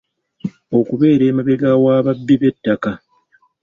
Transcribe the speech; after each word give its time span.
Okubeera 0.77 1.23
emabega 1.31 1.69
w’ababbi 1.83 2.35
b’ettaka. 2.41 2.91